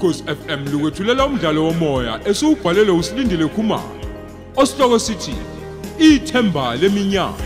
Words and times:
ukhosi 0.00 0.24
FM 0.24 0.72
lukwethulela 0.72 1.26
umdlalo 1.26 1.64
womoya 1.64 2.20
esiubhalelwe 2.28 2.92
usilindile 3.00 3.46
Khumalo 3.48 4.00
osihloko 4.56 4.98
sithi 4.98 5.34
ithemba 5.98 6.76
leminyaka. 6.76 7.44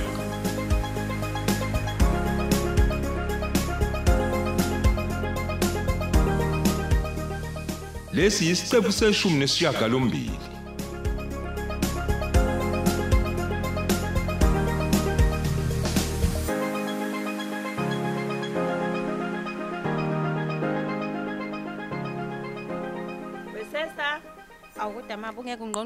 Lesi 8.12 8.46
yisiqephu 8.46 8.92
seshumi 8.92 9.38
nesishiyagalombili. 9.38 10.43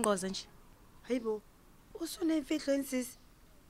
Ungeke 0.09 0.17
ungqongqoze 0.17 0.29
nje 0.29 0.47
hayibo. 1.03 1.43
Usunemfihlo 2.01 2.75
ensisi. 2.75 3.19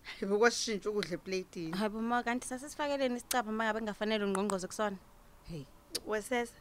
Hayibo 0.03 0.39
kwashintsha 0.39 0.91
ukudla 0.91 1.15
eplatini. 1.15 1.73
hayibo 1.77 2.01
ma 2.03 2.23
kanti 2.23 2.47
sasesifakeleni 2.47 3.17
isicapha 3.17 3.51
uma 3.51 3.65
ngabe 3.65 3.81
kungafanele 3.81 4.25
ungqongqoze 4.25 4.67
kusona 4.67 4.97
Hey, 5.51 5.65
wesesa. 6.07 6.53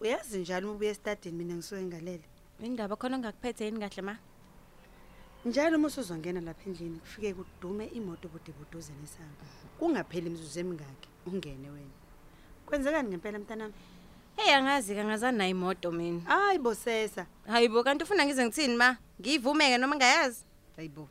Uyazi 0.00 0.38
njalo 0.38 0.66
uma 0.68 0.74
ubuya 0.76 0.90
estadini 0.90 1.36
mina 1.38 1.54
ngisuke 1.54 1.82
ngalele. 1.82 2.24
indaba 2.60 2.96
khona 2.96 3.16
ongakuphethe 3.16 3.64
yini 3.64 3.78
kahle 3.80 4.02
ma 4.02 4.16
Njalo 5.44 5.76
uma 5.76 5.86
usuzongena 5.88 6.40
lapha 6.40 6.64
endlini 6.66 6.98
kufike 6.98 7.34
kudume 7.34 7.86
imoto 7.86 8.28
bude 8.28 8.52
buduze 8.52 8.92
nesango. 9.00 9.44
Kungapheli 9.78 10.26
imizuzu 10.26 10.60
emingaki 10.60 11.08
ungene 11.26 11.70
wena. 11.70 11.94
Kwenzekani 12.66 13.08
ngempela 13.08 13.38
mntanami? 13.38 13.74
hey 14.36 14.54
angazi 14.54 14.94
kangazani 14.94 15.38
nayo 15.38 15.50
imoto 15.50 15.92
mina 15.92 16.20
Hayibo 16.26 16.74
sesa. 16.74 17.26
hayibo 17.46 17.84
kanti 17.84 18.04
ufuna 18.04 18.24
ngize 18.26 18.44
ngithini 18.46 18.76
ma 18.76 18.96
ngivumeke 19.20 19.78
noma 19.78 19.96
ngayazi 19.96 20.44
Hayibo. 20.76 21.08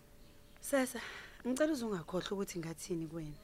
Sesa, 0.60 1.00
ngicela 1.48 1.72
uzungakhohlwa 1.74 2.32
ukuthi 2.32 2.60
ngathini 2.60 3.08
kuwena. 3.08 3.40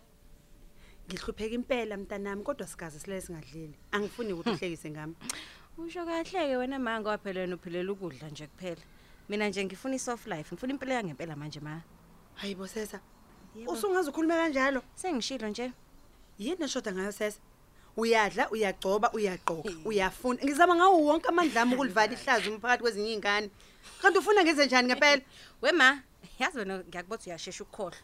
Ngihlupheka 1.07 1.55
impela 1.55 1.97
mntanami 1.97 2.43
kodwa 2.43 2.67
sikaze 2.67 2.99
silele 2.99 3.21
singadlili. 3.21 3.75
Angifuni 3.91 4.33
ukuthi 4.33 4.49
uhlekise 4.49 4.89
ngami. 4.91 5.15
usho 5.77 6.05
kahle-ke 6.05 6.57
wena 6.57 6.79
ma 6.79 6.99
ngowaphela 6.99 7.41
wena 7.41 7.55
uphelela 7.55 7.91
ukudla 7.91 8.29
nje 8.29 8.47
kuphela 8.47 8.81
mina 9.29 9.47
nje 9.49 9.65
ngifuna 9.65 9.95
i-soft 9.95 10.27
life 10.27 10.55
ngifuna 10.55 10.73
impilo 10.73 10.93
yangempela 10.93 11.35
manje 11.35 11.59
ma 11.59 11.81
Hayibo 12.35 12.67
sesa. 12.67 12.99
Yebo. 13.55 13.71
Usungaze 13.71 14.09
ukhuluma 14.09 14.35
kanjalo. 14.35 14.81
sengishilo 14.95 15.47
nje 15.47 15.71
Yini 16.37 16.63
eshoda 16.63 16.91
ngayo 16.91 17.11
sesa? 17.11 17.39
Uyadla, 17.99 18.49
uyagcoba, 18.51 19.11
uyaqoqa, 19.13 19.69
uyafuna. 19.85 20.39
Ngizama 20.43 20.75
ngawo 20.75 20.97
wonke 21.05 21.27
amandla 21.27 21.61
ami 21.61 21.73
ukulivala 21.75 22.13
ihlazo 22.13 22.51
umphakathi 22.51 22.81
kwezinye 22.81 23.11
izingane. 23.11 23.49
Kanti 24.01 24.19
ufuna 24.19 24.43
ngenze 24.43 24.65
njani 24.65 24.87
ngempela? 24.87 25.21
we 25.61 25.71
ma 25.71 25.99
yazi 26.39 26.57
wena 26.57 26.79
ngiyakubotha 26.79 27.25
uyashesha 27.27 27.63
ukukhohlwa. 27.63 27.99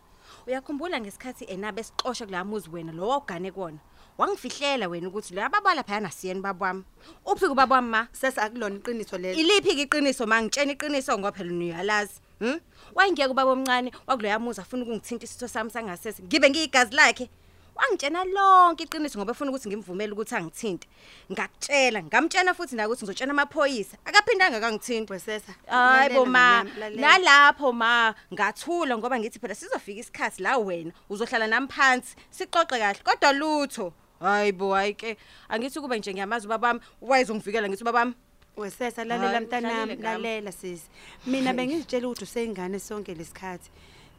Uyakhumbula 0.48 1.00
ngesikhathi 1.00 1.46
enabe 1.46 1.82
esixoshe 1.82 2.26
kula 2.26 2.44
muzi 2.44 2.70
wena 2.70 2.92
lo 2.92 3.08
wawugane 3.08 3.52
kuwona. 3.52 3.80
Wangifihlela 4.18 4.88
wena 4.88 5.08
ukuthi 5.08 5.34
lo 5.34 5.42
yababala 5.42 5.84
phayana 5.84 6.12
siyeni 6.12 6.42
babami 6.42 6.84
uphi 7.26 7.48
kubaba 7.48 7.76
wami 7.76 7.90
ma? 7.90 8.08
Sesa 8.12 8.42
akulona 8.44 8.76
iqiniso 8.76 9.18
lelo. 9.18 9.40
iliphi 9.40 9.76
ke 9.76 9.82
iqiniso 9.82 10.28
ma? 10.28 10.42
Ngitshena 10.42 10.72
iqiniso 10.72 11.18
ngoba 11.18 11.32
phela 11.32 11.52
uyalazi 11.54 12.20
hm 12.40 12.60
wayengeke 12.96 13.32
ubaba 13.32 13.52
omncane 13.52 13.92
wakuloya 14.08 14.40
muzi 14.40 14.62
afuna 14.62 14.84
ukungithinta 14.84 15.24
isitho 15.24 15.48
sami 15.48 15.70
sangasese. 15.70 16.24
Ngibe 16.24 16.50
ngiyigazi 16.50 16.96
lakhe. 16.96 17.30
Wangitshena 17.76 18.24
lonke 18.26 18.84
iqiniso 18.84 19.20
ngoba 19.20 19.32
efuna 19.32 19.52
ukuthi 19.52 19.70
ngimvumele 19.70 20.14
ukuthi 20.14 20.36
angithinte 20.36 20.88
ngakutshela 21.32 22.04
ngamtshena 22.04 22.54
futhi 22.54 22.76
na 22.76 22.88
ukuthi 22.88 23.04
ngizotshena 23.04 23.32
amaphoyisa 23.32 23.98
akaphindanga 24.06 24.60
kangithinta 24.60 25.14
Wesesa. 25.14 25.54
hayibo 25.68 26.26
lalela 26.26 26.32
ma 26.32 26.64
nalapho 27.02 27.74
ma 27.74 28.16
ngathula 28.34 28.98
ngoba 28.98 29.20
ngithi 29.20 29.40
phela 29.40 29.56
sizofika 29.56 30.00
isikhathi 30.00 30.44
la 30.44 30.58
wena 30.58 30.92
uzohlala 31.10 31.48
nami 31.48 31.68
phansi 31.68 32.16
sixoxe 32.32 32.80
kahle 32.80 33.00
kodwa 33.04 33.34
lutho 33.34 33.94
hayibo 34.20 34.74
hayike 34.74 35.18
angithi 35.50 35.80
kube 35.80 36.00
nje 36.00 36.14
ngiyamazi 36.14 36.48
ubabami 36.48 36.80
wayezongivikela 37.02 37.70
ngithi 37.70 37.84
ubabami 37.84 38.14
Wesesa 38.58 39.04
lalela 39.04 39.32
Hayi, 39.32 39.46
mntanami, 39.46 39.96
lalela 39.96 40.52
sisi. 40.52 40.88
Mina 41.28 41.54
bengizitshela 41.54 42.08
ukuthi 42.08 42.24
useyingane 42.24 42.80
sonke 42.80 43.14
lesikhathi. 43.14 43.70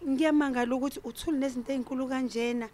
Ngiyamangala 0.08 0.74
ukuthi 0.76 1.00
uthuli 1.04 1.38
nezinto 1.38 1.72
ezinkulu 1.72 2.08
kanjena. 2.08 2.68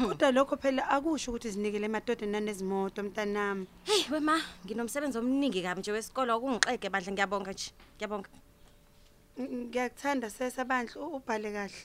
Kodwa 0.00 0.28
lokho 0.36 0.56
phela 0.62 0.82
akusho 0.94 1.26
ukuthi 1.30 1.48
zinikele 1.54 1.86
emadodeni 1.90 2.32
nanezimoto 2.32 2.98
mntanami. 3.06 3.64
Hey 3.88 4.02
wema 4.12 4.36
nginomsebenzi 4.64 5.16
omningi 5.18 5.60
kabi 5.64 5.80
nje 5.80 5.92
wesikole 5.96 6.30
okungixege 6.32 6.88
bandla 6.92 7.10
ngiyabonga 7.12 7.52
nje 7.54 7.68
ngiyabonga 7.96 8.28
Ng- 9.40 9.54
Ngiyakuthanda 9.68 10.26
sesa 10.36 10.62
bandla 10.70 10.96
u- 11.04 11.14
ubhale 11.16 11.48
kahle. 11.56 11.80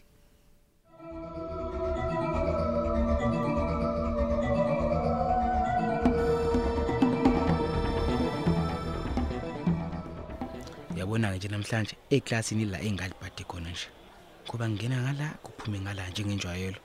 Yabona 10.98 11.36
nje 11.36 11.48
namhlanje 11.48 11.96
eklasini 12.10 12.66
la 12.66 12.80
engalibhade 12.88 13.44
khona 13.50 13.70
nje. 13.70 13.88
Ngoba 14.48 14.70
ngingena 14.70 14.98
ngala 15.04 15.28
kuphume 15.44 15.78
ngala 15.84 16.04
njengenjwayelo. 16.10 16.80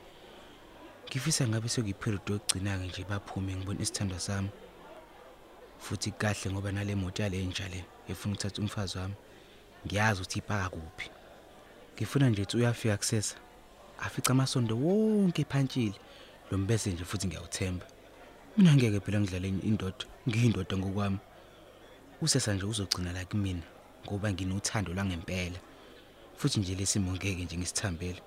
Ngifisa 1.11 1.49
ngabe 1.49 1.69
sekuyiperiod 1.69 2.23
yokugcina 2.31 2.79
ke 2.79 2.87
nje 2.87 3.05
baphume 3.05 3.57
ngibona 3.57 3.83
isithando 3.83 4.19
sami. 4.19 4.49
Futhi 5.79 6.11
kahle 6.11 6.53
ngoba 6.53 6.73
nale 6.73 6.95
moto 6.95 7.23
yale 7.23 7.45
njalo 7.47 7.83
efuna 8.09 8.35
ukuthatha 8.35 8.63
umfazi 8.63 8.99
wami. 8.99 9.15
Ngiyazi 9.87 10.21
ukuthi 10.21 10.39
ipaka 10.39 10.69
kuphi. 10.69 11.11
Ngifuna 11.97 12.31
nje 12.31 12.43
ukuthi 12.43 12.57
uyafika 12.57 12.97
kusesa. 12.97 13.37
Afica 13.99 14.31
amasondo 14.31 14.77
wonke 14.77 15.43
ephantshile. 15.43 15.99
Lo 16.51 16.59
mbese 16.59 16.93
nje 16.93 17.05
futhi 17.05 17.27
ngiyawuthemba. 17.27 17.87
Mina 18.57 18.75
ngeke 18.75 19.01
phela 19.01 19.21
ngidlale 19.21 19.49
indoda, 19.49 20.05
ngiyindoda 20.29 20.77
ngokwami. 20.77 21.19
usesa 22.23 22.55
nje 22.55 22.67
uzogcina 22.67 23.13
la 23.13 23.25
kimi 23.25 23.63
ngoba 24.07 24.33
nginothando 24.33 24.95
langempela 24.95 25.59
futhi 26.37 26.61
nje 26.61 26.75
lesimo 26.75 27.13
ngeke 27.13 27.45
nje 27.45 27.57
ngisithambele 27.57 28.23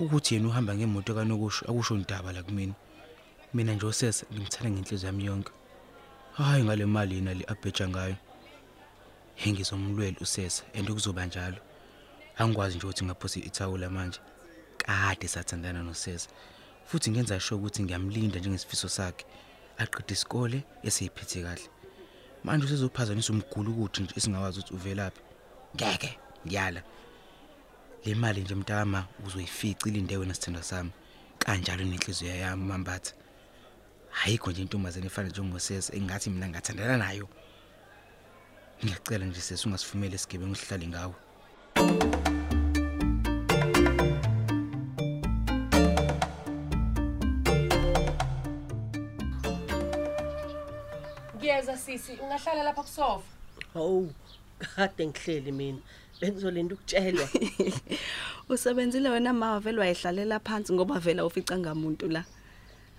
ukuthi 0.00 0.34
yena 0.34 0.48
uhamba 0.48 0.74
ngemoto 0.74 1.14
kanokusho 1.14 1.64
akusho 1.66 1.94
indaba 1.94 2.32
la 2.32 2.42
kimi 2.42 2.74
mina 3.54 3.74
nje 3.74 3.86
usesa 3.86 4.26
ngimthanda 4.32 4.70
ngenhliziyo 4.70 5.06
yami 5.06 5.24
yonke. 5.24 5.52
Hayi 6.32 6.64
ngale 6.64 6.86
mali 6.86 7.14
yena 7.14 7.34
le 7.34 7.44
abheja 7.48 7.88
ngayo. 7.88 8.16
Ngizomlwela 9.46 10.16
usesa 10.20 10.62
and 10.74 10.88
kuzoba 10.88 11.26
njalo. 11.26 11.56
Angikwazi 12.38 12.76
nje 12.76 12.86
ukuthi 12.86 13.04
ngaphosi 13.04 13.40
ithawula 13.40 13.90
manje. 13.90 14.20
Kade 14.78 15.28
sathandana 15.28 15.82
nosesa 15.82 16.28
futhi 16.86 17.10
ngenza 17.10 17.40
sure 17.40 17.60
ukuthi 17.60 17.82
ngiyamlinda 17.82 18.38
njengesifiso 18.38 18.88
sakhe. 18.88 19.26
Aqede 19.78 20.14
isikole 20.14 20.62
eseyiphethe 20.82 21.42
kahle. 21.42 21.68
Manje 22.44 22.66
usezophazanisa 22.66 23.32
umgulu 23.32 23.72
ukuthi 23.72 24.02
nje 24.02 24.14
esingawazi 24.16 24.60
ukuthi 24.60 24.74
uvelaphi. 24.74 25.20
Ngeke 25.74 26.18
ngiyala. 26.46 26.82
Le 28.04 28.14
mali 28.14 28.40
nje 28.40 28.54
mntama 28.54 29.06
uzoyifica 29.26 29.88
ilinde 29.88 30.16
wena 30.16 30.34
sithanda 30.34 30.62
sami. 30.62 30.90
Kanjalo 31.38 31.84
nenhliziyo 31.84 32.36
yami 32.36 32.64
mambatha 32.64 33.12
ayikho 34.24 34.50
nje 34.50 34.62
intombazane 34.62 35.06
efana 35.06 35.28
njengosesa 35.28 35.96
engathi 35.96 36.30
mina 36.30 36.48
ngathandana 36.48 36.96
nayo. 36.96 37.28
Ngiyacela 38.84 39.26
nje 39.26 39.40
sesi 39.40 39.66
ungasifumele 39.68 40.16
isigebengu 40.16 40.54
sihlale 40.56 40.86
ngawo 40.86 41.14
Ngiyeza 51.36 51.76
sisi, 51.76 52.12
ungahlala 52.22 52.62
lapha 52.62 52.82
kusofa. 52.82 53.22
Hawu, 53.74 54.12
kade 54.58 55.06
ngihleli 55.06 55.52
mina. 55.52 55.78
Bengizolinda 56.20 56.74
ukutshelwa. 56.74 57.28
Usebenzile 58.48 59.08
wena 59.08 59.32
mama 59.32 59.60
vele 59.60 59.78
wayihlalela 59.80 60.40
phansi 60.40 60.72
ngoba 60.72 60.98
vela 60.98 61.24
ufica 61.26 61.58
ngamuntu 61.58 62.08
la. 62.08 62.24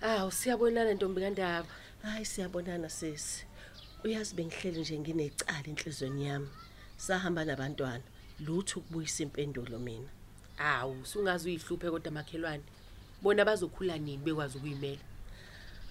Awu, 0.02 0.32
siyabonana 0.32 0.94
Ntombi 0.94 1.22
kaNdaba. 1.22 1.68
Hayi 2.04 2.26
siyabonana 2.26 2.90
sisi. 2.90 3.46
Uyazi 4.04 4.36
bengihleli 4.36 4.82
nje 4.82 5.00
nginecala 5.00 5.68
enhlizweni 5.68 6.26
yami. 6.26 6.48
Sahamba 6.98 7.46
nabantwana. 7.46 8.04
Lutho 8.40 8.80
ukubuyisa 8.80 9.24
impendulo 9.24 9.80
mina. 9.80 10.10
Awu, 10.58 11.06
sungaze 11.06 11.50
uyihluphe 11.50 11.92
kodwa 11.92 12.12
makhelwane. 12.12 12.64
Bona 13.22 13.46
bazokhula 13.46 13.98
nini 13.98 14.24
bekwazi 14.24 14.58
ukuyimela. 14.58 15.04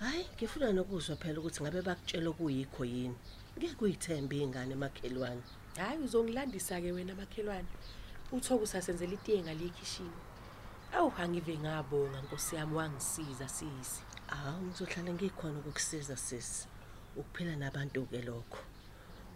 Hayi, 0.00 0.26
ngifuna 0.35 0.73
nokuzwa 0.73 1.17
phela 1.17 1.41
ukuthi 1.41 1.62
ngabe 1.62 1.82
bakutshela 1.82 2.32
kuyikho 2.32 2.85
yini. 2.85 3.17
Ngeke 3.59 3.85
uyithembe 3.85 4.37
ingane 4.38 4.73
emakhelwane. 4.73 5.43
Hayi 5.79 5.99
uzongilandisa 5.99 6.81
ke 6.81 6.93
wena 6.93 7.15
makhelwane. 7.15 7.69
Uthoba 8.33 8.63
usasenzela 8.63 9.13
itiye 9.13 9.43
ngale 9.43 9.69
kitchen. 9.69 10.11
Awu 10.93 11.13
angive 11.19 11.59
ngabonga 11.59 12.23
Nkosi 12.23 12.57
yami 12.57 12.75
wangisiza 12.75 13.49
sisi. 13.49 14.03
Hawu, 14.27 14.63
ngizohlala 14.63 15.13
ngikhona 15.13 15.59
ukukusiza 15.59 16.17
sisi. 16.17 16.67
Ukuphila 17.17 17.57
nabantu 17.57 18.07
ke 18.11 18.23
lokho. 18.23 18.59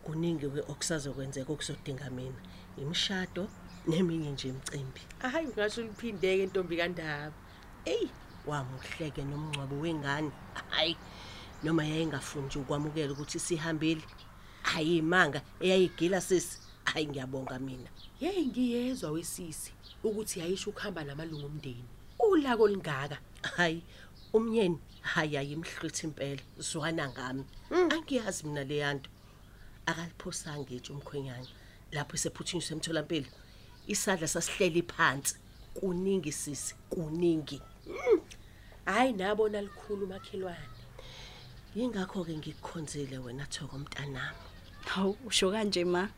kuningi 0.03 0.51
ke 0.51 0.61
okusazokwenzeka 0.73 1.53
okuzodinga 1.53 2.11
mina 2.11 2.41
imishado 2.83 3.47
neminye 3.87 4.31
nje 4.35 4.49
imicimbi 4.49 5.03
hayi 5.23 5.47
ngisho 5.49 5.83
liphindeke 5.87 6.43
intombi 6.43 6.77
kaNdaba 6.81 7.39
eyi 7.93 8.11
wamuhleke 8.47 9.23
nomncwabo 9.25 9.77
wengane 9.85 10.31
hayi 10.75 10.97
noma 11.63 11.83
yayingafuni 11.91 12.47
nje 12.47 12.59
ukwamukela 12.59 13.13
ukuthi 13.13 13.39
sihambile 13.39 14.05
hayi 14.63 14.97
imanga 14.97 15.43
eyayigila 15.61 16.21
sisi. 16.21 16.59
Hayi 16.85 17.07
ngiyabonga 17.07 17.59
mina. 17.59 17.91
Hey 18.21 18.47
ngiyezwa 18.47 19.11
wesisi 19.11 19.73
ukuthi 20.05 20.41
yayisho 20.41 20.71
ukuhamba 20.71 21.05
namalungu 21.05 21.47
omndeni. 21.47 21.85
Ulako 22.19 22.69
lingaka 22.69 23.19
hayi 23.43 23.83
umyeni 24.33 24.79
hayi 25.01 25.37
ayimhluthi 25.37 26.07
impela. 26.07 26.43
Zwana 26.59 27.09
ngami. 27.09 27.45
Angiyazi 27.71 28.47
mina 28.47 28.65
leyanto 28.65 29.11
akaliphosanga 29.87 30.63
ngisho 30.63 30.93
umkhwenyana 30.93 31.47
lapho 31.93 32.17
sephuthunyiswe 32.17 32.77
emtholampilo. 32.77 33.27
Isandla 33.87 34.29
sasihleli 34.29 34.83
phansi. 34.83 35.37
Kuningi 35.75 36.33
sisi 36.33 36.75
kuningi. 36.91 37.63
Hayi 38.85 39.13
nabona 39.13 39.61
likhulu 39.61 40.07
makhelwane 40.07 40.79
yingakho 41.77 42.25
ke 42.25 42.37
ngikukhonzile 42.37 43.19
wena 43.19 43.47
thoko 43.47 43.79
mntanami. 43.79 44.52
Hawu 44.93 45.17
usho 45.27 45.51
kanje 45.51 45.85
ma? 45.85 46.09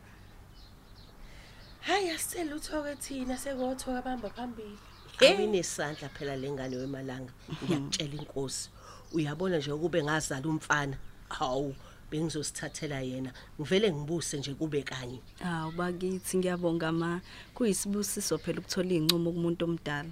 Hayi 1.81 2.09
asicela 2.09 2.55
uthoke 2.55 2.95
thina 2.95 3.37
sekothoka 3.37 3.99
abamba 3.99 4.29
phambili. 4.29 4.77
Abinesandla 5.21 6.09
phela 6.09 6.35
lengane 6.35 6.75
wemalanga. 6.75 7.33
Ngiyakutshela 7.63 8.15
inkosi. 8.15 8.69
Uyabona 9.13 9.57
nje 9.57 9.71
ukube 9.71 10.03
ngazala 10.03 10.47
umfana. 10.47 10.97
Hawu 11.29 11.75
bengizosithathela 12.11 13.01
yena. 13.01 13.31
Ngivele 13.59 13.93
ngibuse 13.93 14.37
nje 14.37 14.53
kube 14.53 14.83
kanye. 14.83 15.19
Hawu 15.39 15.71
bakithi 15.71 16.37
ngiyabonga 16.37 16.91
ma. 16.91 17.21
Kuyisibusiso 17.53 18.37
phela 18.37 18.59
ukuthola 18.59 18.93
incumo 18.93 19.31
kumuntu 19.31 19.65
omdala. 19.65 20.11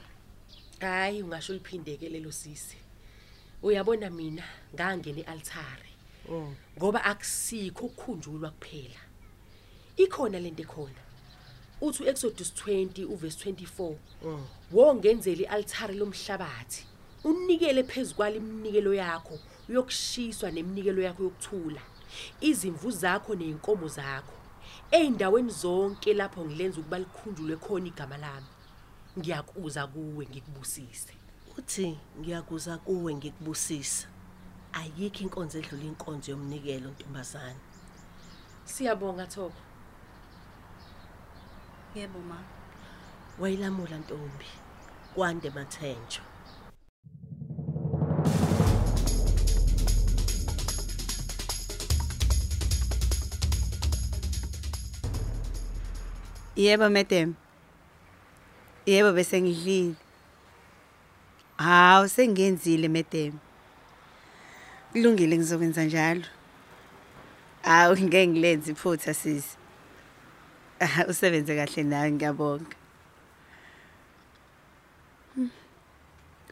Hayi 0.80 1.24
ungasho 1.24 1.54
liphindeke 1.54 2.10
lelo 2.10 2.32
sisi. 2.32 2.78
Uyabona 3.64 4.10
mina 4.10 4.44
ngangena 4.74 5.20
ealtare. 5.20 5.93
Ngoba 6.78 7.04
akusikho 7.04 7.86
ukukhunjulwa 7.86 8.50
kuphela. 8.50 9.02
Ikhona 9.98 10.40
lento 10.40 10.64
ekhona. 10.64 11.02
Uthi 11.82 12.04
uExodus 12.04 12.54
20 12.54 13.06
uverse 13.06 13.52
24 13.52 13.96
wongenzela 14.72 15.42
ialtare 15.42 15.94
lomhlabathi. 15.94 16.86
Unikele 17.24 17.84
phezukwa 17.84 18.32
iminikelo 18.32 18.94
yakho 18.94 19.40
yokushiswa 19.70 20.52
neminikelo 20.52 21.02
yakho 21.02 21.24
yokuthula. 21.24 21.82
Izimvu 22.42 22.92
zakho 22.92 23.36
nezinkomo 23.36 23.88
zakho. 23.88 24.34
Eindaweni 24.92 25.52
zonke 25.52 26.14
lapho 26.14 26.46
ngilenza 26.46 26.80
ukuba 26.80 27.00
likhunjulwe 27.00 27.56
khona 27.58 27.88
igama 27.88 28.18
lami 28.18 28.48
ngiyakuza 29.20 29.88
kuwe 29.88 30.26
ngikubusise. 30.26 31.14
Uthi 31.58 31.98
ngiyakuza 32.20 32.78
kuwe 32.78 33.16
ngikubusisa 33.16 34.08
ayikho 34.80 35.20
inkonzo 35.26 35.56
edlula 35.60 35.86
inkonzo 35.92 36.28
yomnikelo 36.32 36.88
ntombazana 36.92 37.62
siyabonga 38.72 39.26
thoko 39.34 39.62
yebo 41.96 42.20
ma 42.30 42.40
wayilamula 43.40 43.98
ntombi 44.04 44.50
kwande 45.14 45.50
mathenjo 45.58 46.24
Yebo 56.56 56.90
madam. 56.90 57.36
Yebo 58.86 59.12
bese 59.14 59.42
ngidlile. 59.42 59.96
Hawu 61.58 62.08
sengenzile 62.08 62.88
madam. 62.88 63.40
Kulungile 64.94 65.38
ngizokwenza 65.38 65.84
njalo. 65.84 66.26
Hawu 67.62 67.98
ngeke 67.98 68.28
ngilenze 68.28 68.72
iphutha 68.72 69.14
sisi. 69.14 69.58
Ah 70.80 71.06
usebenze 71.10 71.56
kahle 71.56 71.84
nawe 71.84 72.12
ngiyabonga. 72.12 72.76
Hmm. 75.36 75.50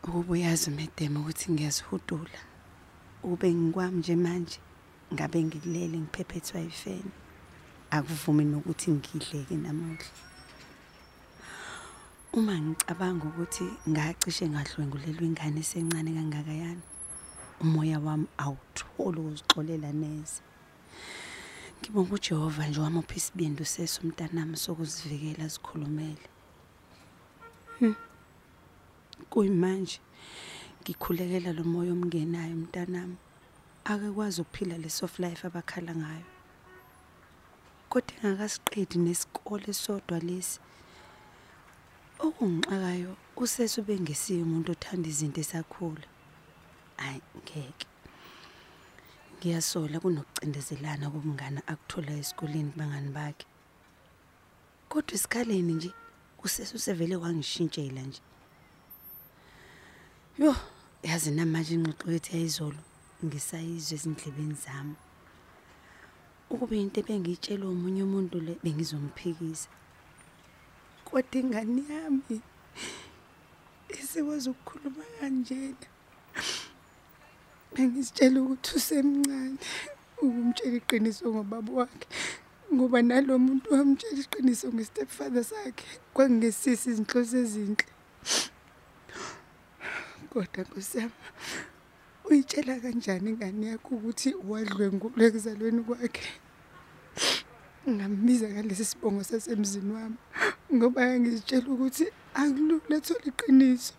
Ukuba 0.03 0.33
uyazi 0.33 0.69
madam 0.71 1.17
ukuthi 1.17 1.51
ngiyazihudula. 1.51 2.39
Ube 3.23 3.53
ngikwami 3.53 3.97
nje 3.97 4.15
manje 4.15 4.59
ngabe 5.13 5.43
ngikulele 5.43 5.97
ngiphephethwa 5.97 6.59
yifeni. 6.59 7.11
akuvumi 7.91 8.45
nokuthi 8.45 8.91
ngidleke 8.91 9.55
namuhla 9.55 10.11
uma 12.37 12.55
ngicabanga 12.55 13.25
ukuthi 13.27 13.65
ngacishe 13.91 14.45
ngadlwengulelwa 14.47 15.23
ingane 15.27 15.59
esencane 15.59 16.09
kangaka 16.17 16.53
yana 16.63 16.85
umoya 17.61 17.99
wami 18.05 18.27
awutholi 18.37 19.19
ukuzixolela 19.19 19.91
neze. 20.01 20.41
Ngibonga 21.79 22.13
uJehova 22.15 22.67
nje 22.67 22.79
wamupha 22.79 23.15
isibindi 23.15 23.65
seso 23.65 24.01
umntanami 24.03 24.57
sokuzivikela 24.57 25.47
zikhulumele. 25.53 26.27
Hmm. 27.79 27.95
kuyimanje 29.29 29.99
ngikhulekela 30.81 31.53
lo 31.53 31.63
moya 31.63 31.91
omngenayo 31.93 32.53
umntanami 32.53 33.17
akekwazi 33.91 34.41
ukuphila 34.41 34.77
le 34.77 34.89
soft 34.89 35.19
life 35.19 35.47
abakhala 35.47 35.93
ngayo. 35.95 36.27
Kodwa 37.89 38.13
engakasiqedi 38.23 38.97
nesikole 39.05 39.73
sodwa 39.73 40.19
lesi 40.19 40.59
okungixakayo 42.25 43.11
usese 43.43 43.81
ubengesiyo 43.81 44.43
umuntu 44.45 44.71
othanda 44.71 45.07
izinto 45.09 45.39
esakhula. 45.41 46.10
Hayi 47.03 47.21
ngeke. 47.37 47.87
Ngiyasola 49.37 49.97
kunokucindezelana 50.03 51.05
kobungane 51.13 51.61
akuthola 51.71 52.11
esikoleni 52.21 52.71
kubangani 52.71 53.09
bakhe. 53.17 53.45
Kodwa 54.89 55.13
isikhaleni 55.17 55.73
nje 55.73 55.91
usese 56.43 56.75
usevele 56.75 57.15
wangishintshela 57.15 58.01
nje. 58.01 58.21
Yo 60.39 60.55
yazi 61.03 61.31
namanje 61.31 61.73
ingxoxo 61.75 62.11
yethu 62.11 62.31
yayizolo 62.35 62.81
ngisayizwe 63.25 63.93
ezindlebeni 63.97 64.55
zami. 64.63 64.95
Ukube 66.51 66.75
into 66.81 66.99
ebengiyitshelwe 67.01 67.67
umunye 67.75 68.03
umuntu 68.03 68.35
le 68.45 68.53
bengizomphikisa 68.63 69.69
kodwa 71.11 71.39
ingane 71.41 71.81
yami 71.91 72.37
isikwazi 73.99 74.49
ukukhuluma 74.49 75.03
kanjena? 75.19 75.87
Bengizitshela 77.73 78.37
ukuthi 78.41 78.71
usemncane 78.79 79.57
ukumtshela 80.23 80.75
iqiniso 80.81 81.23
ngobaba 81.33 81.71
wakhe 81.79 82.07
ngoba 82.73 82.99
nalo 83.07 83.33
muntu 83.45 83.67
wamtshela 83.75 84.19
iqiniso 84.25 84.67
ngestepfather 84.75 85.43
sakhe 85.51 85.85
kwangesisi 86.13 86.87
izinhloso 86.91 87.35
ezinhle. 87.43 87.85
Kodwa 90.31 90.61
nkosiyami 90.65 91.17
uyitshela 92.27 92.73
kanjani 92.83 93.27
ingane 93.31 93.65
yakho 93.71 93.89
ukuthi 93.97 94.29
wadlwengulwa 94.49 95.23
ekuzalweni 95.27 95.81
kwakhe? 95.87 96.27
Ngambiza 97.89 98.47
ngalesi 98.53 98.85
sibongo 98.89 99.21
sasemzini 99.29 99.91
wami 99.97 100.19
ngoba 100.75 101.01
ngizitshela 101.19 101.67
ukuthi 101.73 102.05
akulula 102.41 102.97
thola 103.05 103.25
iqiniso 103.31 103.93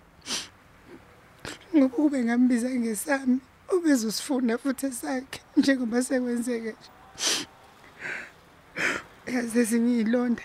ngoba 1.74 1.94
kube 1.94 2.18
ngambiza 2.24 2.68
ngesami 2.80 3.40
ubezosifuna 3.76 4.58
futhi 4.58 4.86
esakhe 4.86 5.40
njengoba 5.56 6.02
sekwenzeke 6.02 6.72
nje. 6.76 7.46
Yazi 9.34 9.58
ezinye 9.62 9.92
iy'londa 10.00 10.44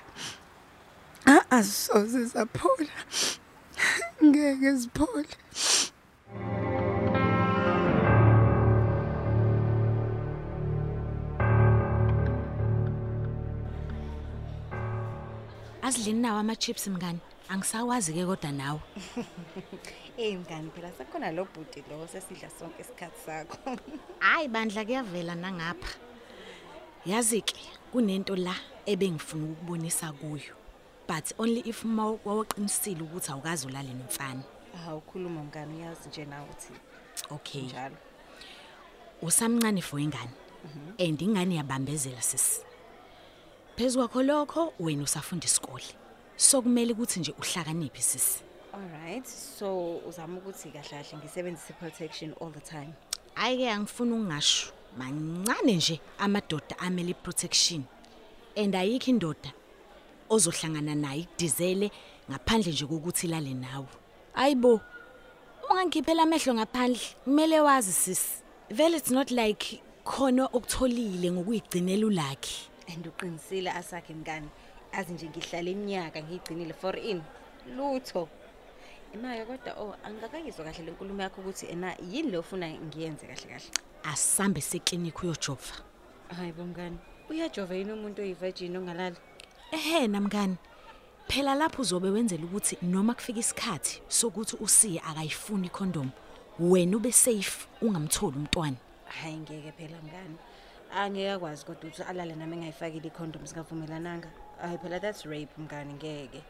azisoze 1.58 2.26
zaphola 2.32 2.96
ngeke 4.26 4.70
ziphole 4.80 5.34
Asidlini 15.88 16.22
nawo 16.22 16.40
ama 16.40 16.56
chips 16.56 16.88
mngani. 16.88 17.20
Angisawazi 17.50 18.14
ke 18.14 18.26
kodwa 18.26 18.52
nawe. 18.52 18.80
Eh 20.18 20.36
mngani 20.38 20.72
phela 20.76 20.92
sekhona 20.98 21.32
lo 21.32 21.46
bhuti 21.46 21.84
lo 21.90 22.08
sesidla 22.08 22.50
sonke 22.50 22.82
isikhathi 22.82 23.20
sakho. 23.26 23.58
Hayi 24.20 24.48
bandla 24.48 24.86
kuyavela 24.86 25.36
nangapha. 25.36 25.98
Yazi 27.06 27.42
ke 27.42 27.56
kunento 27.94 28.36
la 28.36 28.56
ebengifuna 28.86 29.46
ukubonisa 29.54 30.12
kuyo. 30.12 30.54
But 31.08 31.32
only 31.40 31.62
if 31.66 31.84
mawuqinisile 31.86 33.02
ukuthi 33.02 33.32
awukazi 33.32 33.68
ulale 33.68 33.94
nomfana. 33.94 34.44
Hawu 34.86 35.02
khuluma 35.02 35.44
mngani 35.44 35.78
uyazi 35.78 36.10
nje 36.10 36.26
nawe 36.26 36.48
uthi 36.50 36.74
Okay. 37.32 37.62
njalo. 37.62 37.96
Usamncane 39.22 39.82
for 39.82 40.00
ingane. 40.00 40.32
And 41.00 41.20
ingane 41.22 41.56
yabambezela 41.56 42.22
sisi. 42.22 42.62
Phezulu 43.76 44.08
kwakho 44.08 44.24
lokho 44.24 44.74
wena 44.80 45.04
usafunda 45.04 45.46
isikole. 45.46 45.86
So 46.38 46.62
kumele 46.62 46.94
ukuthi 46.94 47.20
nje 47.20 47.32
uhlakaniphe 47.32 48.02
sisi. 48.02 48.44
Alright. 48.74 49.26
So 49.28 49.98
uzama 50.08 50.38
ukuthi 50.38 50.70
kahle 50.70 50.90
kahle 50.90 51.18
ngisebenzise 51.18 51.74
protection 51.74 52.34
all 52.42 52.52
the 52.52 52.60
time. 52.60 52.94
Ayike 53.36 53.72
angifuni 53.72 54.12
ungasho. 54.14 54.72
Mancane 54.98 55.76
nje 55.76 56.00
amadoda 56.20 56.80
amele 56.80 57.14
protection. 57.14 57.84
And 58.56 58.76
ayikho 58.76 59.10
indoda 59.12 59.52
ozohlangana 60.30 60.96
naye 60.96 61.22
idizele 61.22 61.92
ngaphandle 62.30 62.72
nje 62.72 62.86
kokuthi 62.86 63.28
ilale 63.28 63.54
nawe. 63.54 63.88
Ayibo. 64.36 64.82
Ungangikhiphela 65.70 66.24
amehlo 66.24 66.54
ngaphandle. 66.54 67.02
Kumele 67.24 67.60
wazi 67.60 67.92
sisi. 67.92 68.44
Vele 68.70 68.98
it's 68.98 69.12
not 69.12 69.32
like 69.32 69.82
khona 70.06 70.46
okutholile 70.54 71.32
ngokuyigcinela 71.32 72.06
ulakhi. 72.06 72.70
And 72.94 73.08
uqinisile 73.08 73.72
asakhe 73.72 74.14
mngani. 74.14 74.50
Azi 74.98 75.14
nje 75.14 75.30
ngihlala 75.30 75.70
iminyaka 75.70 76.22
ngigcinile 76.22 76.74
for 76.74 76.98
in 76.98 77.22
lutho. 77.76 78.28
Imake 79.14 79.46
kodwa 79.46 79.74
oh 79.80 79.96
angikakayizwa 80.04 80.66
kahle 80.66 80.86
lenkulumo 80.86 81.22
yakho 81.22 81.42
ukuthi 81.42 81.66
ena 81.66 81.96
yini 82.12 82.32
le 82.32 82.38
ufuna 82.38 82.68
ngiyenze 82.70 83.28
kahle 83.28 83.48
kahle. 83.48 83.70
Asambe 84.04 84.62
seklinikhi 84.62 85.26
uyojova. 85.26 85.76
Hayi 86.36 86.52
bomngani. 86.52 86.98
Uyajova 87.30 87.76
yini 87.76 87.92
umuntu 87.92 88.22
oyivirgin 88.22 88.78
ongalali? 88.78 89.16
Ehhe 89.72 90.08
namngani. 90.08 90.58
Phela 91.28 91.56
lapho 91.56 91.82
uzobe 91.82 92.10
wenzela 92.10 92.44
ukuthi 92.44 92.78
noma 92.82 93.14
kufika 93.14 93.40
isikhathi 93.40 94.02
sokuthi 94.08 94.56
usiye 94.60 95.00
akayifuni 95.00 95.70
condom, 95.70 96.10
wena 96.60 96.98
ube 96.98 97.12
safe 97.12 97.68
ungamtholi 97.82 98.38
umntwana. 98.38 98.78
Hayi 99.06 99.38
ngeke 99.38 99.72
phela 99.72 99.98
mngani. 100.02 100.38
Angeke 100.96 101.32
akwazi 101.32 101.66
kodwa 101.66 101.90
ukuthi 101.90 102.04
alale 102.04 102.36
nami 102.36 102.56
engayifakile 102.56 103.08
icondom 103.08 103.46
singavumelananga. 103.46 104.30
Hayi 104.62 104.78
phela 104.78 105.00
that's 105.00 105.26
rape 105.26 105.54
mngani 105.58 105.94
ngeke. 105.94 106.42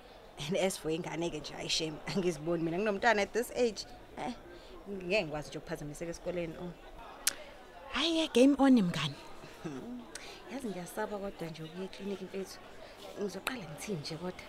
And 0.48 0.58
as 0.58 0.78
for 0.78 0.90
ingane 0.92 1.32
ke 1.32 1.40
nje 1.40 1.54
ayishame 1.56 1.98
angiziboni 2.08 2.64
mina 2.64 2.78
nginomntwana 2.78 3.22
at 3.22 3.34
this 3.34 3.52
age. 3.56 3.86
Eh 4.18 4.34
ngeke 4.90 5.24
ngikwazi 5.24 5.50
nje 5.50 5.58
ukuphazamiseka 5.58 6.12
esikoleni. 6.12 6.54
Oh. 6.62 6.72
Hayi 7.92 8.30
game 8.34 8.56
on 8.60 8.82
mngani. 8.82 9.16
Yazi 10.52 10.68
ngiyasaba 10.68 11.18
kodwa 11.18 11.50
nje 11.50 11.64
ukuya 11.64 11.84
eclinic 11.84 12.22
mfethu. 12.22 12.60
Ngizoqala 13.22 13.64
ngithini 13.64 14.00
nje 14.00 14.16
kodwa. 14.16 14.46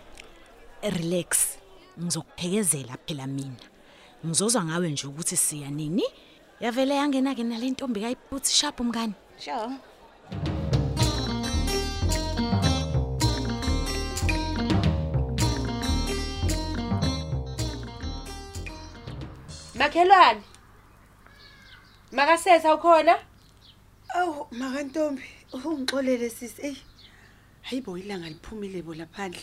Relax. 0.81 1.57
Ngizokuphekezela 1.99 2.97
phela 3.05 3.27
mina. 3.27 3.65
Ngizozwa 4.25 4.63
ngawe 4.65 4.91
nje 4.91 5.07
ukuthi 5.07 5.37
siya 5.37 5.69
nini. 5.69 6.03
Yavele 6.59 6.95
yangena 6.95 7.35
ke 7.35 7.43
nalentombi 7.43 8.01
kayiputhi 8.01 8.51
sharp 8.51 8.79
mngani. 8.79 9.13
Sure. 9.37 9.71
Makhelwane. 19.79 20.43
Makasesa 22.11 22.75
ukhona? 22.75 23.15
Awu 24.15 24.47
makantombi, 24.51 25.23
ungixolele 25.53 26.29
sisi. 26.29 26.61
Ey. 26.61 26.75
Hayibo 27.61 27.97
ilanga 27.97 28.29
liphumile 28.29 28.81
bo 28.81 28.93
laphandle. 28.93 29.41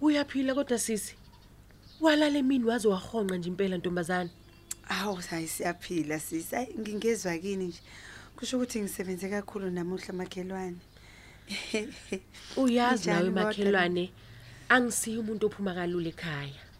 Uyaphila 0.00 0.54
kodwa 0.54 0.78
sisi. 0.78 1.14
Walala 2.00 2.38
emini 2.38 2.64
waze 2.64 2.88
wahonqa 2.88 3.36
nje 3.36 3.48
impela 3.48 3.76
ntombazana. 3.76 4.30
Awu 4.88 5.16
hayi 5.30 5.48
siyaphila 5.48 6.20
sisi. 6.20 6.56
Ay 6.56 6.66
ngingezwe 6.78 7.38
kini 7.38 7.64
nje. 7.66 7.80
Kusho 8.36 8.56
ukuthi 8.56 8.80
ngisebenze 8.80 9.28
kakhulu 9.28 9.70
namuhla 9.70 10.14
makhelwane. 10.14 10.76
Uyazi 12.56 13.10
nawe 13.10 13.30
makhelwane 13.30 14.12
angisiyo 14.68 15.20
umuntu 15.20 15.46
ophuma 15.46 15.74
kalula 15.74 16.08
ekhaya. 16.08 16.71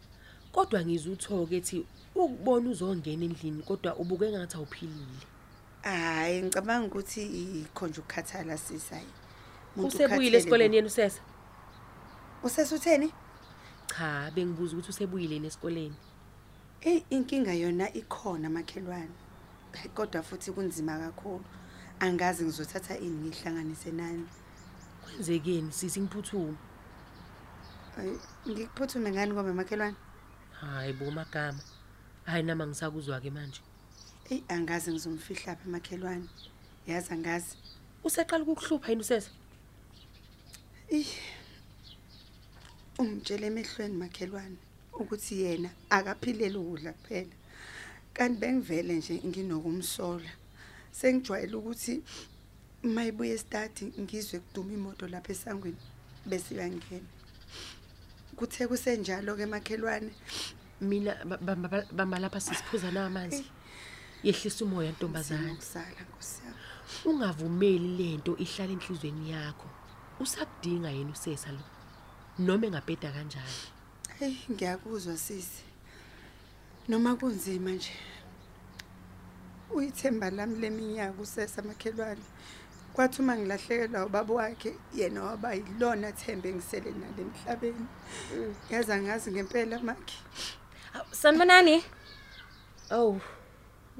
Kodwa 0.53 0.85
ngizuthoke 0.85 1.57
ethi 1.57 1.85
ukubona 2.15 2.69
uzongena 2.69 3.25
endlini 3.25 3.63
kodwa 3.63 3.95
ubuke 4.01 4.29
ngathi 4.29 4.55
awuphilile. 4.57 5.25
Hayi 5.81 6.43
ngicabanga 6.43 6.87
ukuthi 6.87 7.21
ikhonje 7.61 7.99
ukukhathala. 7.99 8.57
Umuntu 9.75 9.95
Usebuyile 9.95 10.37
esikoleni 10.37 10.75
yena 10.75 10.87
usesa? 10.87 11.21
Usesutheni? 12.43 13.11
Cha, 13.87 14.31
bengibuza 14.35 14.73
ukuthi 14.73 14.89
usebuyile 14.89 15.47
esikoleni. 15.47 15.95
Ey 16.81 17.03
inkinga 17.09 17.53
yona 17.53 17.93
ikhona 17.93 18.49
makhelwane. 18.49 19.15
Kodwa 19.95 20.21
futhi 20.21 20.51
kunzima 20.51 20.99
kakhulu. 20.99 21.43
Angazi 21.99 22.43
ngizothatha 22.45 22.97
ini 22.97 23.29
ngihlanganise 23.29 23.91
nani. 23.91 24.27
Kwenzekeni 25.03 25.71
sisi 25.71 25.99
ngiphuthume? 26.01 26.57
Ay, 27.97 28.17
Ngikuphuthume 28.47 29.11
ngani 29.11 29.33
ngoba 29.33 29.53
makhelwane? 29.53 29.97
Hayi 30.63 30.93
bo 30.93 31.11
magama. 31.11 31.59
Hayi 32.25 32.43
nama 32.43 32.67
ngisakuzwa 32.67 33.21
ke 33.21 33.29
manje. 33.29 33.61
Ey 34.29 34.43
angazi 34.47 34.91
ngizomfihla 34.91 35.45
lapha 35.51 35.69
makhelwane. 35.69 36.27
Yazi 36.87 37.13
angazi. 37.13 37.55
Useqala 38.03 38.43
ukukuhlupha 38.43 38.89
yini 38.89 39.01
usesa? 39.01 39.31
Ey. 40.89 41.05
Ungitshele 42.99 43.47
emehlweni 43.47 43.97
makhelwane 43.97 44.57
ukuthi 44.93 45.41
yena 45.41 45.69
akaphilele 45.89 46.57
ukudla 46.57 46.93
kuphela. 46.93 47.35
Kanti 48.13 48.39
bengivele 48.39 48.93
nje 48.93 49.21
nginokumsola. 49.25 50.31
Sengijwayele 50.91 51.55
ukuthi 51.55 52.03
mayibuye 52.83 53.37
study 53.37 53.85
ngizwe 53.99 54.39
kuduma 54.39 54.73
imoto 54.73 55.07
lapha 55.07 55.31
esangweni 55.31 55.81
bese 56.25 56.55
iyangena. 56.55 57.09
Kuthe 58.37 58.67
kusenjalo 58.67 59.35
ke 59.35 59.45
makhelwane 59.45 60.11
Mina 60.81 61.13
ba- 61.25 61.37
ba- 61.37 61.55
ba- 61.55 61.87
bamba 61.91 62.19
lapha 62.19 62.39
sisiphuza 62.41 62.91
namanzi. 62.91 63.45
Yehlisa 64.23 64.65
umoya 64.65 64.91
ntombazana. 64.91 65.53
Ngizama 65.53 66.01
Nkosi 66.07 66.41
yami. 66.45 66.59
Ungavumeli 67.05 67.89
lento 67.97 68.35
ihlala 68.37 68.73
enhlizweni 68.73 69.31
yakho. 69.31 69.69
Usakudinga 70.19 70.89
yena 70.91 71.11
usesa 71.11 71.51
lo. 71.51 71.63
Noma 72.39 72.65
engabheda 72.67 73.11
kanjani. 73.15 73.59
Hey 74.19 74.35
ngiyakuzwa 74.51 75.17
sisi. 75.17 75.63
Noma 76.89 77.15
kunzima 77.15 77.71
nje. 77.71 77.93
Uyithemba 79.71 80.29
lami 80.31 80.59
leminyaka 80.59 81.21
usesa 81.21 81.61
makhelwane. 81.61 82.23
Kwathi 82.93 83.21
uma 83.21 83.37
ngilahlekelwa 83.37 84.05
ubaba 84.05 84.33
wakhe 84.33 84.73
yena 84.95 85.23
waba 85.23 85.53
yilona 85.53 86.11
thembe 86.11 86.53
ngisele 86.53 86.91
nalo 86.91 87.21
emhlabeni. 87.25 87.85
Yaza 88.69 89.01
ngazi 89.01 89.31
ngempela 89.31 89.79
makhe. 89.79 90.17
Sanibonani? 91.11 91.83
Oh. 92.91 93.19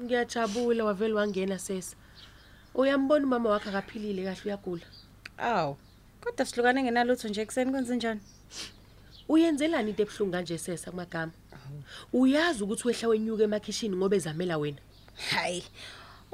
Ngiyajabula 0.00 0.84
wavela 0.84 1.14
wangena 1.14 1.58
sesa. 1.58 1.96
Uyambona 2.74 3.26
umama 3.26 3.50
wakhe 3.50 3.68
akaphilile 3.68 4.24
kahle 4.24 4.42
uyagula. 4.44 4.86
Aw. 5.38 5.74
Kodwa 6.20 6.46
sihlukane 6.46 6.82
ngenalutho 6.82 7.28
nje 7.28 7.42
ekseni 7.42 7.70
kwenze 7.70 7.96
njani? 7.96 8.20
Uyenzelani 9.28 9.90
into 9.90 10.02
ebhlungu 10.02 10.32
kanje 10.32 10.58
sesa 10.58 10.90
kumagama? 10.90 11.32
Uyazi 12.12 12.62
ukuthi 12.62 12.88
wehla 12.88 13.08
wenyuka 13.08 13.42
emakhishini 13.42 13.96
ngoba 13.96 14.16
ezamela 14.16 14.58
wena. 14.58 14.78
Hayi. 15.30 15.64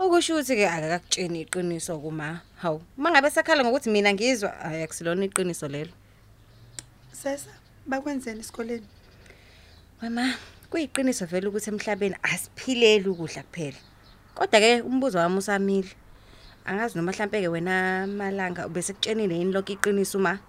Ukusho 0.01 0.33
ukuthi 0.35 0.57
ke 0.57 0.65
akakutsheni 0.65 1.41
iqiniso 1.45 2.01
kuma. 2.01 2.41
Hawu, 2.63 2.81
mangabe 2.97 3.31
sakhala 3.31 3.65
ngokuthi 3.65 3.91
mina 3.91 4.13
ngizwa, 4.13 4.49
hayi 4.49 4.83
akusilona 4.83 5.25
iqiniso 5.25 5.69
lelo. 5.69 5.93
Sesa 7.13 7.51
bakwenzeni 7.87 8.41
esikoleni? 8.41 8.87
Mama, 10.01 10.35
kuyiqiniso 10.71 11.27
vele 11.27 11.49
ukuthi 11.49 11.71
emhlabeni 11.71 12.17
asiphileli 12.23 13.09
ukudla 13.09 13.43
kuphela. 13.43 13.77
Kodwa 14.35 14.61
ke 14.61 14.81
umbuzo 14.81 15.19
wami 15.19 15.37
usamile. 15.37 15.93
Angazi 16.65 16.97
noma 16.97 17.13
mhlambe 17.13 17.41
ke 17.41 17.49
wena 17.49 18.07
malanga 18.07 18.67
ubese 18.67 18.93
kutshenile 18.93 19.37
yini 19.37 19.53
lokho 19.53 19.73
iqiniso 19.73 20.19
uma 20.19 20.41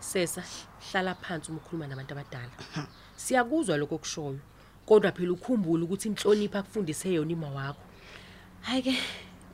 Sesa, 0.00 0.44
hlala 0.92 1.14
phansi 1.14 1.50
uma 1.50 1.60
ukhuluma 1.60 1.86
nabantu 1.86 2.12
abadala. 2.12 2.52
Siyakuzwa 3.16 3.76
lokho 3.76 3.98
kushoyo. 3.98 4.38
Kodwa 4.84 5.12
phela 5.12 5.32
ukhumbule 5.32 5.84
ukuthi 5.84 6.08
inhlonipho 6.08 6.58
akufundise 6.58 7.12
yona 7.12 7.32
ima 7.32 7.48
wakho. 7.48 7.89
Hayi 8.60 8.82
ke 8.82 8.94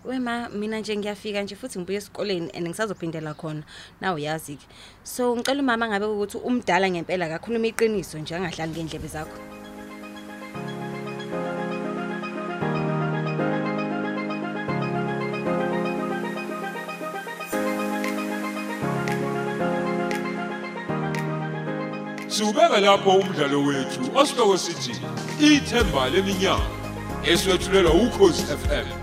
wema 0.04 0.48
mina 0.48 0.80
nje 0.80 0.96
ngiyafika 0.96 1.42
nje 1.42 1.56
futhi 1.56 1.78
ngibuye 1.78 1.98
esikoleni 1.98 2.50
and 2.54 2.66
ngisazophindela 2.68 3.34
khona. 3.34 3.62
Na 4.00 4.14
uyazi 4.14 4.56
ke 4.56 4.66
so 5.04 5.36
ngicela 5.36 5.62
umama 5.62 5.88
ngabe 5.88 6.06
ukuthi 6.06 6.38
umdala 6.38 6.90
ngempela 6.90 7.26
akakhuluma 7.26 7.66
iqiniso 7.66 8.18
nje 8.18 8.34
angahlali 8.34 8.72
ngendlebe 8.72 9.08
zakho. 9.08 9.38
Siubeka 22.28 22.80
lapho 22.80 23.10
umdlalo 23.10 23.64
wethu 23.64 24.02
osihloko 24.18 24.58
sithi 24.58 24.92
ithemba 25.40 26.10
leminyaka 26.10 26.76
eswetshulelwa 27.26 27.92
ukhozi 27.94 28.42
FM 28.42 28.95